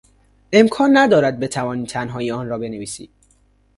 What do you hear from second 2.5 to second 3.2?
بنویسی.